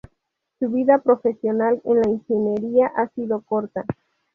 Su 0.57 0.67
vida 0.71 0.97
profesional 0.97 1.79
en 1.85 2.01
la 2.01 2.09
ingeniería 2.09 2.87
ha 2.95 3.07
sido 3.09 3.41
corta. 3.41 3.85